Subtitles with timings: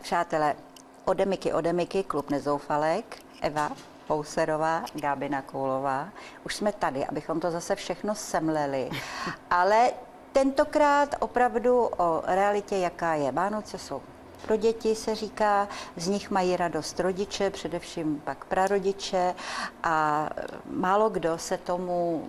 [0.00, 0.54] Přátelé,
[1.04, 3.70] Odemiky, Odemiky, klub Nezoufalek, Eva
[4.06, 6.08] Pouserová, Gábina Koulová.
[6.44, 8.90] Už jsme tady, abychom to zase všechno semleli,
[9.50, 9.90] ale
[10.32, 13.32] tentokrát opravdu o realitě, jaká je.
[13.32, 14.02] Vánoce jsou
[14.46, 19.34] pro děti se říká, z nich mají radost rodiče, především pak prarodiče
[19.82, 20.28] a
[20.70, 22.28] málo kdo se tomu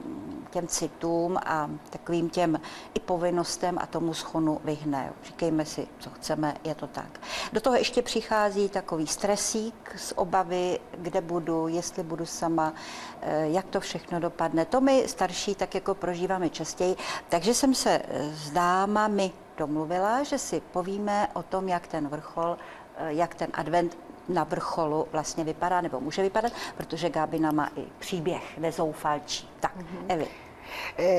[0.52, 2.60] těm citům a takovým těm
[2.94, 5.14] i povinnostem a tomu schonu vyhne.
[5.24, 7.20] Říkejme si, co chceme, je to tak.
[7.54, 12.74] Do toho ještě přichází takový stresík z obavy, kde budu, jestli budu sama,
[13.22, 14.66] eh, jak to všechno dopadne.
[14.66, 16.96] To my starší tak jako prožíváme častěji.
[17.30, 18.02] Takže jsem se
[18.34, 22.58] s dámami domluvila, že si povíme o tom, jak ten vrchol,
[22.98, 23.98] eh, jak ten advent
[24.30, 29.50] na vrcholu vlastně vypadá, nebo může vypadat, protože Gábina má i příběh nezoufalčí.
[29.60, 30.06] Tak, mm-hmm.
[30.08, 30.28] Evi.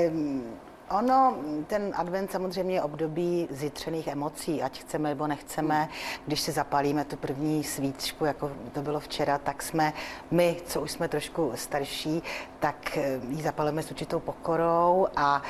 [0.08, 0.42] Um...
[0.98, 5.88] Ono, ten advent samozřejmě je období zjitřených emocí, ať chceme nebo nechceme.
[6.26, 9.92] Když si zapálíme tu první svíčku, jako to bylo včera, tak jsme
[10.30, 12.22] my, co už jsme trošku starší,
[12.58, 15.42] tak eh, ji zapalíme s určitou pokorou a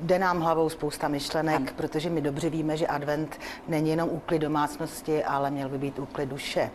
[0.00, 1.72] jde nám hlavou spousta myšlenek, ano.
[1.76, 6.28] protože my dobře víme, že advent není jenom úklid domácnosti, ale měl by být úklid
[6.28, 6.70] duše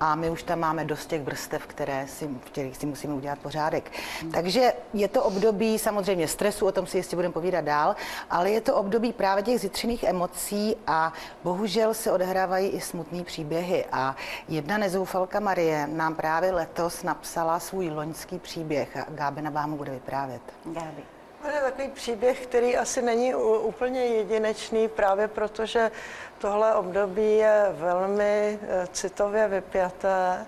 [0.00, 3.38] a my už tam máme dost těch vrstev, které si, v kterých si musíme udělat
[3.38, 3.92] pořádek.
[4.20, 4.32] Hmm.
[4.32, 7.96] Takže je to období samozřejmě stresu, o tom si jistě budeme povídat dál,
[8.30, 11.12] ale je to období právě těch zitřených emocí a
[11.44, 13.84] bohužel se odehrávají i smutné příběhy.
[13.92, 14.16] A
[14.48, 19.92] jedna nezoufalka Marie nám právě letos napsala svůj loňský příběh a Gábina vám ho bude
[19.92, 20.42] vyprávět.
[20.64, 21.13] Gáby.
[21.44, 25.90] To je takový příběh, který asi není úplně jedinečný, právě protože
[26.38, 30.46] tohle období je velmi eh, citově vypjaté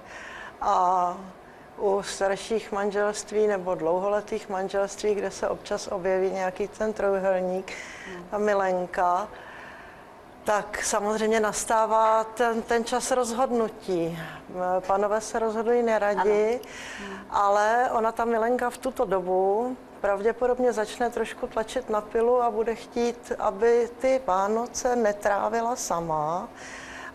[0.60, 1.16] a
[1.78, 7.72] u starších manželství nebo dlouholetých manželství, kde se občas objeví nějaký ten trojuhelník,
[8.32, 9.28] a milenka,
[10.44, 14.18] tak samozřejmě nastává ten, ten čas rozhodnutí.
[14.86, 17.18] Panové se rozhodují neradi, ano.
[17.30, 22.74] ale ona, ta milenka v tuto dobu pravděpodobně začne trošku tlačit na pilu a bude
[22.74, 26.48] chtít, aby ty Vánoce netrávila sama,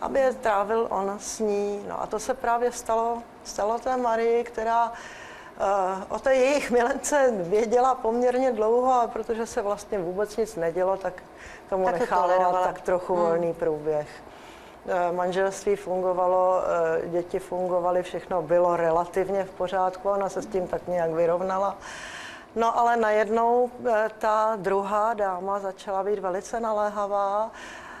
[0.00, 1.84] aby je trávil on s ní.
[1.88, 4.96] No a to se právě stalo, stalo té Marii, která uh,
[6.08, 11.22] o té jejich milence věděla poměrně dlouho a protože se vlastně vůbec nic nedělo, tak
[11.68, 13.22] tomu tak nechala tak trochu hmm.
[13.22, 14.08] volný průběh.
[14.86, 20.68] Eh, manželství fungovalo, eh, děti fungovaly, všechno bylo relativně v pořádku, ona se s tím
[20.68, 21.76] tak nějak vyrovnala.
[22.56, 27.50] No ale najednou eh, ta druhá dáma začala být velice naléhavá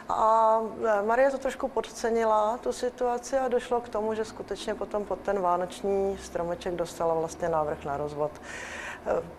[0.08, 5.04] a eh, Marie to trošku podcenila, tu situaci a došlo k tomu, že skutečně potom
[5.04, 8.30] pod ten vánoční stromeček dostala vlastně návrh na rozvod.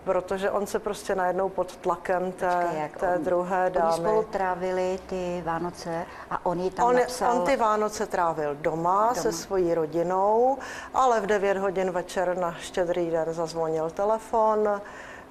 [0.04, 3.86] Protože on se prostě najednou pod tlakem té, Počkej, té on, druhé dámy.
[3.86, 7.32] Oni spolu trávili ty Vánoce a on ji tam on, napsal...
[7.32, 10.58] On ty Vánoce trávil doma, doma se svojí rodinou,
[10.94, 14.80] ale v 9 hodin večer na štědrý den zazvonil telefon,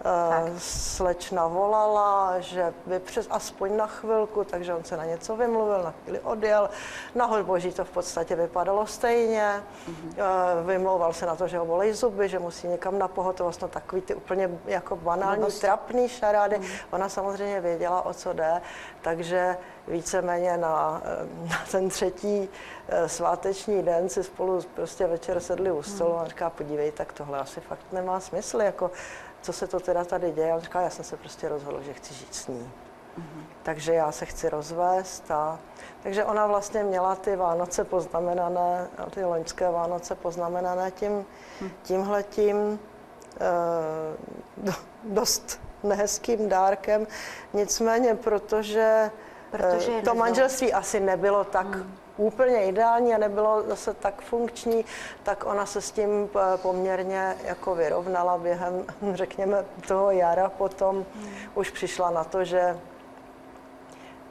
[0.04, 0.44] tak.
[0.48, 5.84] Eh, slečna volala, že by přes aspoň na chvilku, takže on se na něco vymluvil,
[5.84, 6.70] na chvíli odjel.
[7.16, 9.64] Na boží to v podstatě vypadalo stejně.
[9.88, 10.66] Mm-hmm.
[10.66, 14.02] Vymlouval se na to, že ho bolej zuby, že musí někam na pohotovost, no takový
[14.02, 16.56] ty úplně jako banální, Nebo trapný šarády.
[16.56, 16.86] Mm-hmm.
[16.92, 18.62] Ona samozřejmě věděla, o co jde,
[19.02, 22.50] takže víceméně na, eh, na ten třetí
[23.08, 27.62] sváteční den si spolu prostě večer sedli u stolu a říká, podívej, tak tohle asi
[27.62, 28.92] fakt nemá smysl, jako
[29.44, 30.52] co se to teda tady děje.
[30.52, 32.72] A on říká, já jsem se prostě rozhodl, že chci žít s ní.
[33.20, 33.44] Mm-hmm.
[33.64, 35.60] Takže já se chci rozvést a
[36.04, 41.26] takže ona vlastně měla ty Vánoce poznamenané, ty loňské Vánoce poznamenané tím,
[41.62, 41.70] hm.
[41.84, 42.80] tímhletím
[43.40, 43.50] e,
[45.04, 47.08] dost nehezkým dárkem.
[47.54, 49.12] Nicméně, protože,
[49.52, 54.86] protože eh, to manželství asi nebylo tak hmm úplně ideální a nebylo zase tak funkční,
[55.24, 61.06] tak ona se s tím eh, poměrně jako vyrovnala během, řekněme, toho jara potom.
[61.16, 61.30] Hmm.
[61.56, 62.78] Už přišla na to, že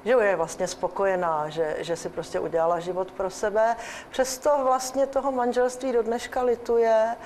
[0.04, 3.76] že je vlastně spokojená, že, že si prostě udělala život pro sebe.
[4.10, 7.16] Přesto vlastně toho manželství do dneška lituje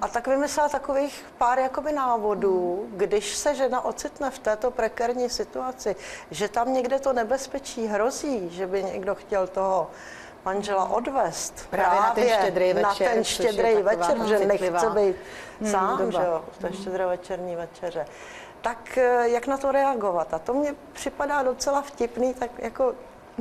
[0.00, 5.96] a tak vymyslela takových pár jakoby návodů, když se žena ocitne v této prekérní situaci,
[6.30, 9.90] že tam někde to nebezpečí hrozí, že by někdo chtěl toho
[10.44, 15.16] manžela odvést právě, právě na ten štědrý večer, na ten štědrý večer že nechce být
[15.60, 16.20] hmm, sám, doba.
[16.22, 18.06] že jo, to štědré večerní večeře
[18.64, 20.34] tak eh, jak na to reagovat?
[20.34, 22.94] A to mně připadá docela vtipný, tak jako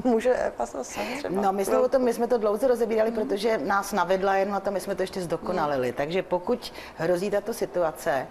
[0.03, 1.41] Může Eva zase třeba.
[1.41, 3.15] No, my jsme, o tom, my jsme to dlouze rozebírali, mm.
[3.15, 5.87] protože nás navedla jen na to, my jsme to ještě zdokonalili.
[5.87, 5.93] Mm.
[5.93, 8.27] Takže pokud hrozí tato situace,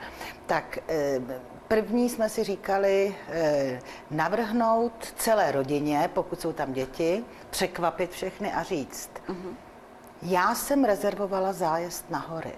[0.47, 1.21] tak eh,
[1.69, 3.81] první jsme si říkali eh,
[4.11, 9.55] navrhnout celé rodině, pokud jsou tam děti, překvapit všechny a říct, uh-huh.
[10.23, 12.55] já jsem rezervovala zájezd na hory.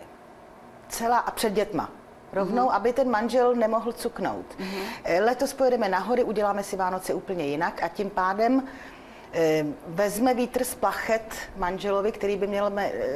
[0.88, 1.90] Celá a před dětma.
[2.32, 2.74] Rovnou, uh-huh.
[2.74, 4.46] aby ten manžel nemohl cuknout.
[4.58, 5.24] Uh-huh.
[5.24, 8.62] Letos pojedeme na hory, uděláme si Vánoce úplně jinak a tím pádem
[9.34, 12.72] Ehm, vezme vítr z plachet manželovi, který by měl,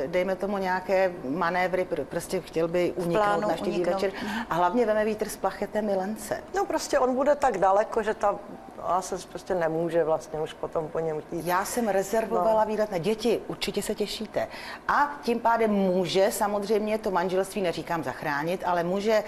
[0.06, 3.48] dejme tomu, nějaké manévry, prostě chtěl by uniknout na
[3.92, 4.12] večer.
[4.22, 4.44] Mhm.
[4.50, 6.42] A hlavně veme vítr z plachet milence.
[6.54, 8.38] No prostě on bude tak daleko, že ta
[8.88, 11.46] a se prostě nemůže vlastně už potom po něm chtít.
[11.46, 12.70] Já jsem rezervovala no.
[12.70, 14.48] výlet na děti, určitě se těšíte.
[14.88, 19.24] A tím pádem může samozřejmě to manželství, neříkám zachránit, ale může,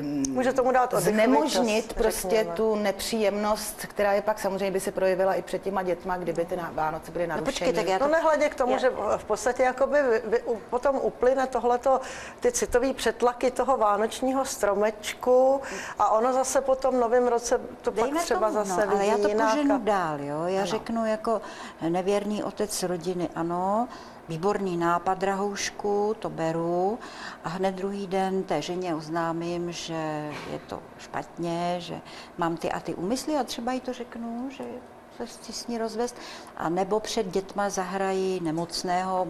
[0.00, 2.56] um, může tomu dát znemožnit čas, prostě řekněme.
[2.56, 6.58] tu nepříjemnost, která je pak samozřejmě by se projevila i před těma dětma, kdyby ty
[6.72, 7.46] Vánoce byly narušeny.
[7.46, 8.04] No, počkej, tak já to...
[8.04, 8.78] no nehledě k tomu, já...
[8.78, 12.00] že v podstatě jakoby vy, vy, potom uplyne tohleto,
[12.40, 15.60] ty citové přetlaky toho vánočního stromečku
[15.98, 18.89] a ono zase po tom novém roce to Dejme pak třeba tomu, no.
[18.90, 19.50] Zase ale já to jinak.
[19.50, 20.42] poženu dál, jo.
[20.44, 20.70] Já ano.
[20.70, 21.40] řeknu jako
[21.88, 23.88] nevěrný otec rodiny, ano,
[24.28, 26.98] výborný nápad, drahoušku, to beru
[27.44, 32.00] a hned druhý den té ženě oznámím, že je to špatně, že
[32.38, 34.64] mám ty a ty úmysly a třeba jí to řeknu, že
[35.26, 36.16] chci s ní rozvést,
[36.56, 39.26] a nebo před dětma zahrají nemocného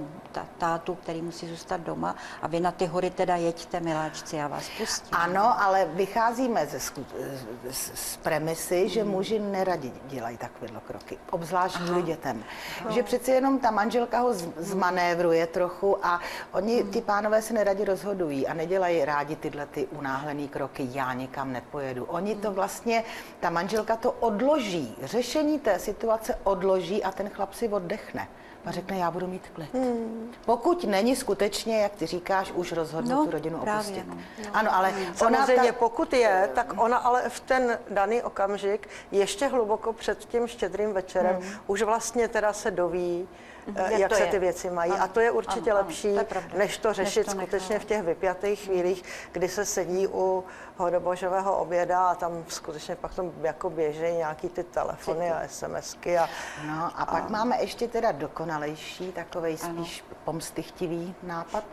[0.59, 4.65] tátu, který musí zůstat doma a vy na ty hory teda jeďte, miláčci, já vás
[4.79, 5.09] pustím.
[5.13, 9.11] Ano, ale vycházíme ze z, z premisy, že hmm.
[9.11, 12.45] muži neradi dělají takovéhle kroky, obzvlášť kvůli dětem.
[12.85, 12.91] No.
[12.91, 16.21] Že přeci jenom ta manželka ho z, zmanévruje trochu a
[16.53, 16.91] oni, hmm.
[16.91, 22.05] ty pánové se neradi rozhodují a nedělají rádi tyhle ty unáhlené kroky, já nikam nepojedu.
[22.05, 22.55] Oni to hmm.
[22.55, 23.05] vlastně,
[23.41, 28.29] ta manželka to odloží, řešení té situace odloží a ten chlap si oddechne
[28.67, 29.75] a řekne, já budu mít klid.
[29.75, 30.33] Hmm.
[30.45, 34.09] Pokud není skutečně, jak ty říkáš, už rozhodnu no, tu rodinu právě, opustit.
[34.09, 34.17] No.
[34.53, 35.15] Ano, ale hmm.
[35.15, 35.79] Samozřejmě, ta...
[35.79, 41.37] pokud je, tak ona ale v ten daný okamžik, ještě hluboko před tím štědrým večerem,
[41.37, 41.53] hmm.
[41.67, 43.29] už vlastně teda se doví,
[43.77, 44.31] jak, jak se je.
[44.31, 44.93] ty věci mají.
[44.93, 47.41] Ano, a to je určitě ano, lepší, ano, to je než to řešit než to
[47.41, 50.45] skutečně v těch vypjatých chvílích, kdy se sedí u
[50.77, 56.19] hodobožového oběda a tam skutečně pak tam jako běží nějaký ty telefony a SMSky.
[56.19, 56.29] A,
[56.67, 58.13] no a, a pak máme ještě teda
[58.51, 61.65] dokonalejší, takový spíš pomstychtivý nápad.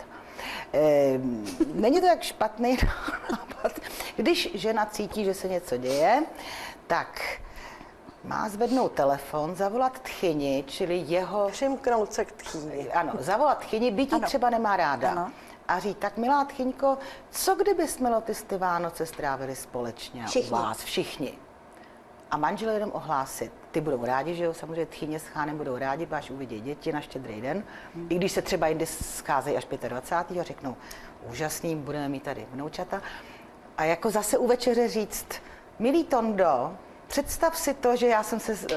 [0.74, 1.20] E,
[1.74, 2.78] není to jak špatný
[3.32, 3.72] nápad.
[4.16, 6.24] Když žena cítí, že se něco děje,
[6.88, 7.22] tak
[8.24, 11.50] má zvednout telefon, zavolat tchyni, čili jeho...
[11.50, 12.92] Přimknout se k tchyni.
[12.92, 15.12] Ano, zavolat tchyni, byť ji třeba nemá ráda.
[15.12, 15.32] Ano.
[15.68, 16.98] A říct, tak milá tchyňko,
[17.32, 20.52] co kdyby jsme ty, ty Vánoce strávili společně všichni.
[20.52, 21.34] u vás, všichni.
[22.32, 23.52] A manžel jenom ohlásit.
[23.72, 27.02] Ty budou rádi, že jo, samozřejmě tchyně s chánem budou rádi, až uvidí děti na
[27.02, 27.64] štědrý den.
[27.96, 28.08] Hmm.
[28.10, 30.42] I když se třeba jindy scházejí až 25.
[30.42, 30.76] a řeknou,
[31.30, 33.02] úžasný, budeme mít tady vnoučata.
[33.78, 35.28] A jako zase u večeře říct,
[35.80, 36.78] milý Tondo,
[37.08, 38.76] Představ si to, že já jsem se eh,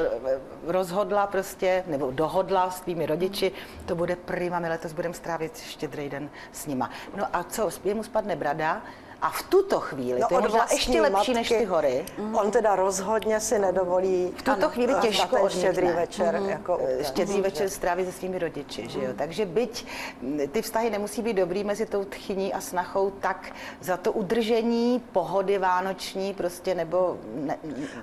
[0.66, 3.52] rozhodla prostě, nebo dohodla s tvými rodiči,
[3.86, 6.90] to bude prima, my letos budeme strávit štědrý den s nima.
[7.16, 8.82] No a co, jemu spadne brada,
[9.22, 12.06] a v tuto chvíli, no, to je možná ještě lepší matky, než ty hory.
[12.18, 12.34] Mm.
[12.34, 16.40] On teda rozhodně si nedovolí v tuto ano, chvíli těžko ten štědrý večer.
[16.40, 16.48] Mm.
[16.48, 17.04] Jako úplně.
[17.04, 18.82] štědrý večer strávit se svými rodiči.
[18.82, 18.88] Mm.
[18.88, 19.10] Že jo?
[19.16, 19.86] Takže byť
[20.52, 25.58] ty vztahy nemusí být dobrý mezi tou tchyní a snachou, tak za to udržení pohody
[25.58, 27.58] vánoční prostě nebo ne,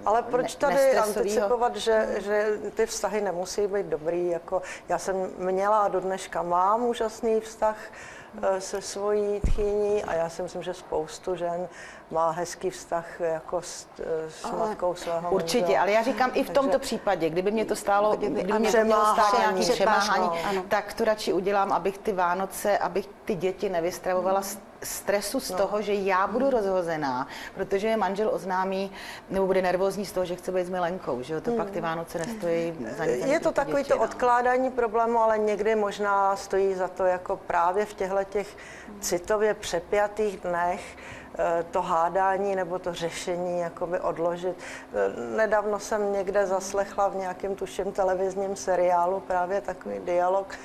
[0.06, 4.30] Ale proč tady anticipovat, že, že ty vztahy nemusí být dobrý?
[4.30, 7.78] Jako já jsem měla a do dneška mám úžasný vztah
[8.27, 8.27] Eh,
[8.60, 11.68] se svojí tchýní a já si myslím, že spoustu žen
[12.12, 15.82] má hezký vztah jako s, eh, s ale, matkou svého Určitě, manžela.
[15.82, 18.72] ale já říkám i v tomto Takže, případě, kdyby mě to stálo, kdyby, kdyby mě
[18.72, 20.30] to mělo stát nějaký přemáhání,
[20.68, 24.42] tak to radši udělám, abych ty Vánoce, abych ty děti nevystravovala
[24.84, 25.58] stresu z no.
[25.58, 28.92] toho, že já budu rozhozená, protože je manžel oznámí,
[29.30, 31.58] nebo bude nervózní z toho, že chce být s Milenkou, že jo, to hmm.
[31.58, 33.26] pak ty Vánoce nestojí za nic.
[33.26, 34.04] Je to takový děti, to no.
[34.04, 38.58] odkládání problému, ale někdy možná stojí za to jako právě v těchto těch
[39.00, 40.98] citově přepjatých dnech,
[41.40, 44.56] eh, to hádání nebo to řešení jakoby odložit.
[44.58, 50.56] Eh, nedávno jsem někde zaslechla v nějakém tuším televizním seriálu právě takový dialog,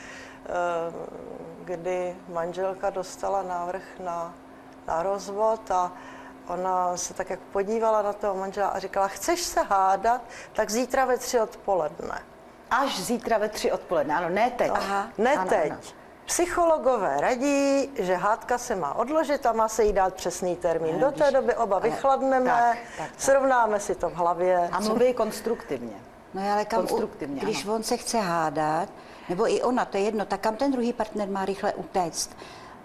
[1.65, 4.35] kdy manželka dostala návrh na,
[4.87, 5.93] na rozvod a
[6.49, 10.23] ona se tak jak podívala na toho manžela a říkala, chceš se hádat,
[10.53, 12.23] tak zítra ve tři odpoledne.
[12.71, 14.71] Až zítra ve tři odpoledne, ano, ne teď.
[14.75, 15.71] Aha, ne ano, teď.
[15.73, 15.81] Ano.
[16.25, 20.99] Psychologové radí, že hádka se má odložit a má se jí dát přesný termín.
[20.99, 23.21] Do té doby oba vychladneme, tak, tak, tak.
[23.21, 24.69] srovnáme si to v hlavě.
[24.73, 25.97] A mluví konstruktivně.
[26.35, 27.75] No ale kam, konstruktivně, když ano.
[27.75, 28.89] on se chce hádat,
[29.29, 32.31] nebo i ona, to je jedno, tak kam ten druhý partner má rychle utéct?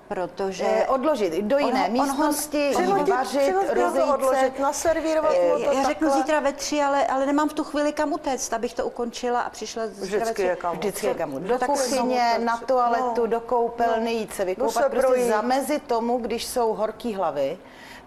[0.08, 0.64] protože...
[0.68, 5.84] Eh, odložit do jiné on místnosti, on jít vařit, rozejít odložit, naservírovat mu to Já
[5.84, 6.12] řeknu takhle.
[6.12, 9.50] zítra ve tři, ale, ale nemám v tu chvíli kam utéct, abych to ukončila a
[9.50, 13.28] přišla zítra Vždycky je kam Vždycky je kam No, do kuchyně, na tak- toaletu, no.
[13.28, 15.28] do koupelny, jít se vykoupat, se prostě projít.
[15.30, 17.58] zamezit tomu, když jsou horký hlavy,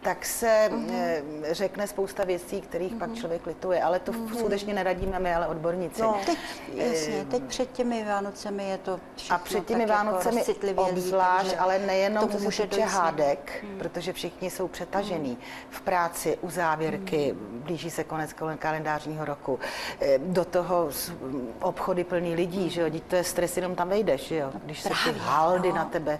[0.02, 0.90] tak se Mhm.
[0.92, 6.02] eh, řekne spousta věcí, kterých pak člověk lituje, ale to skutečně neradíme my, ale odborníci.
[6.02, 6.16] No.
[6.26, 6.38] Teď,
[6.74, 11.54] jasně, teď před těmi Vánocemi je to všechno A před těmi jako Vánocemi rozcitlivělý, obzvlášť,
[11.58, 15.38] ale nejenom co se může týče hádek, protože všichni jsou přetažený.
[15.70, 19.58] V práci, u závěrky, blíží se konec kalen- kalendářního roku,
[20.00, 21.12] Eh, do toho s-
[21.60, 24.88] obchody plný lidí, že jo, to je stres, jenom tam vejdeš, že jo, když se
[24.88, 25.74] ty Právě, haldy no.
[25.74, 26.18] na tebe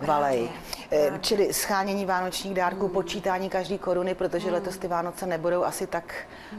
[0.00, 0.48] valej.
[0.90, 6.14] Eh, Čili schánění vánočních dárků, počítání každý koruny, protože letos ty Vánoce nebudou asi tak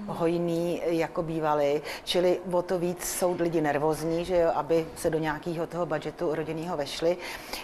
[0.07, 1.81] hojný, jako bývaly.
[2.03, 6.35] Čili o to víc jsou lidi nervózní, že jo, aby se do nějakého toho budžetu
[6.35, 7.17] rodinného vešli.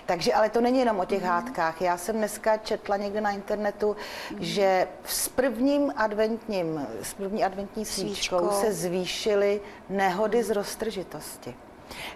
[0.06, 1.82] Takže ale to není jenom o těch hádkách.
[1.82, 3.96] Já jsem dneska četla někde na internetu,
[4.40, 8.62] že s prvním adventním, s první adventní svíčkou Svíčkou.
[8.62, 11.56] se zvýšily nehody z roztržitosti.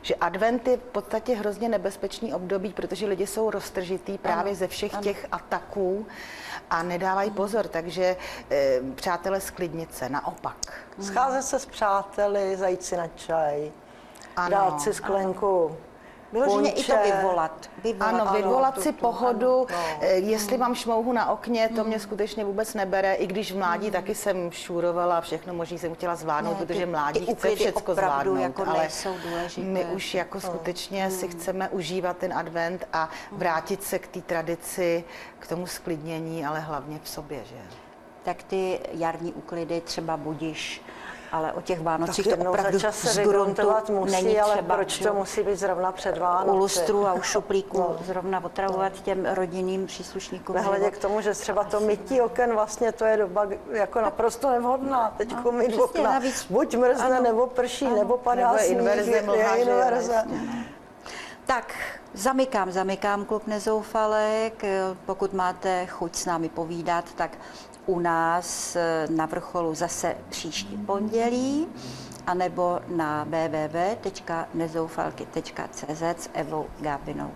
[0.01, 4.67] Že advent je v podstatě hrozně nebezpečný období, protože lidi jsou roztržitý právě Ano, ze
[4.67, 5.03] všech ano.
[5.03, 6.05] těch ataků
[6.69, 7.67] a nedávají pozor.
[7.67, 8.15] Takže
[8.51, 10.57] e, přátelé sklidnit se, naopak.
[11.01, 13.71] Scházet se s přáteli, zajít si na čaj,
[14.35, 15.77] Ano, dát si sklenku
[16.33, 17.69] Vyloženě i to vyvolat.
[17.83, 19.97] vyvolat Ano, vyvolat to- si to- pohodu, ano, no.
[20.01, 23.91] eh, jestli mám šmouhu na okně, to mě skutečně vůbec nebere, i když v mládí
[23.91, 28.65] taky jsem šurovala, všechno možný jsem chtěla zvládnout, Ne, protože mládí chce opravdu zvládnout, jako
[28.67, 28.87] ale
[29.57, 35.03] my už jako skutečně si chceme užívat ten advent a vrátit se k té tradici,
[35.39, 37.55] k tomu sklidnění, ale hlavně v sobě, že?
[38.23, 40.81] Tak ty jarní úklidy třeba budíš,
[41.33, 44.75] ale o těch Tak Vánocích to opravdu čas se z gruntu musí, není ale třeba,
[44.75, 46.49] proč to jo, musí být zrovna před Vánoci?
[46.51, 47.97] u lustru a u šuplíku No.
[48.05, 50.55] zrovna otravovat těm rodinným příslušníkům.
[50.55, 55.13] Nehledě k tomu, že třeba to mytí oken vlastně to je doba jako naprosto nevhodná.
[55.17, 56.03] Teď No, mít okna.
[56.11, 57.95] navíc- Buď mrzne, ano, nebo prší, ano.
[57.95, 60.13] nebo padá Nebo sníh, inverze je- je inverze.
[60.13, 60.65] jasně.
[61.45, 61.73] Tak,
[62.13, 64.63] zamykám, zamykám klub Nezoufalek.
[65.05, 67.31] Pokud máte chuť s námi povídat, tak
[67.85, 71.67] u nás eh, na vrcholu zase příští pondělí,
[72.27, 77.31] anebo na www.nezoufalky.cz s Evou Gábinou.